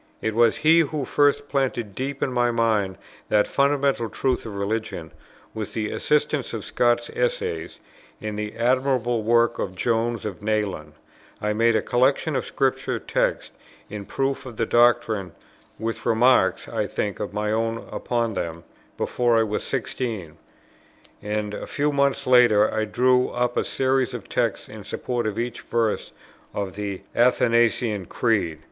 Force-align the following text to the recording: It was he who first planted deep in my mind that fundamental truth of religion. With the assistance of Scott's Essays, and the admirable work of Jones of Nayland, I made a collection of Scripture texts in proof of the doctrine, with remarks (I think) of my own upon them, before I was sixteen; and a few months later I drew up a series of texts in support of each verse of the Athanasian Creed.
It 0.19 0.33
was 0.33 0.57
he 0.57 0.79
who 0.79 1.05
first 1.05 1.47
planted 1.47 1.93
deep 1.93 2.23
in 2.23 2.33
my 2.33 2.49
mind 2.49 2.97
that 3.29 3.45
fundamental 3.47 4.09
truth 4.09 4.47
of 4.47 4.55
religion. 4.55 5.11
With 5.53 5.75
the 5.75 5.91
assistance 5.91 6.53
of 6.53 6.63
Scott's 6.65 7.11
Essays, 7.11 7.79
and 8.19 8.39
the 8.39 8.57
admirable 8.57 9.21
work 9.21 9.59
of 9.59 9.75
Jones 9.75 10.25
of 10.25 10.41
Nayland, 10.41 10.93
I 11.39 11.53
made 11.53 11.75
a 11.75 11.83
collection 11.83 12.35
of 12.35 12.47
Scripture 12.47 12.97
texts 12.97 13.51
in 13.91 14.05
proof 14.05 14.47
of 14.47 14.57
the 14.57 14.65
doctrine, 14.65 15.33
with 15.77 16.03
remarks 16.03 16.67
(I 16.67 16.87
think) 16.87 17.19
of 17.19 17.31
my 17.31 17.51
own 17.51 17.87
upon 17.91 18.33
them, 18.33 18.63
before 18.97 19.37
I 19.37 19.43
was 19.43 19.63
sixteen; 19.63 20.37
and 21.21 21.53
a 21.53 21.67
few 21.67 21.91
months 21.91 22.25
later 22.25 22.73
I 22.73 22.85
drew 22.85 23.29
up 23.29 23.55
a 23.55 23.63
series 23.63 24.15
of 24.15 24.27
texts 24.27 24.67
in 24.67 24.83
support 24.83 25.27
of 25.27 25.37
each 25.37 25.61
verse 25.61 26.11
of 26.55 26.73
the 26.75 27.01
Athanasian 27.15 28.07
Creed. 28.07 28.57